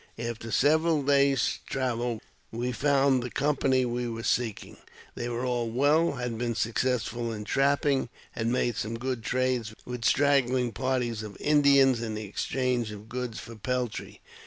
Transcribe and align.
After 0.17 0.49
several 0.49 1.03
days' 1.03 1.59
travel 1.69 2.23
we 2.51 2.71
found 2.71 3.21
the 3.21 3.29
company 3.29 3.85
we 3.85 4.07
were 4.07 4.23
seeking. 4.23 4.77
They 5.13 5.29
were 5.29 5.45
all 5.45 5.69
well, 5.69 6.13
had 6.13 6.39
been 6.39 6.55
successful 6.55 7.31
in 7.31 7.43
trapping, 7.43 8.09
and 8.35 8.47
had 8.47 8.47
made 8.47 8.75
some 8.77 8.97
good 8.97 9.21
trades 9.23 9.75
with 9.85 10.03
straggling 10.03 10.71
parties 10.71 11.21
of 11.21 11.37
Indians 11.39 12.01
in 12.01 12.15
the 12.15 12.23
exchange 12.23 12.91
of 12.91 13.09
goods 13.09 13.39
for 13.39 13.53
peltry. 13.55 14.21